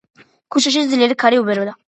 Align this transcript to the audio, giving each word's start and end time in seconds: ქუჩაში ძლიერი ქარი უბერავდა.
ქუჩაში 0.55 0.83
ძლიერი 0.95 1.19
ქარი 1.25 1.45
უბერავდა. 1.45 1.81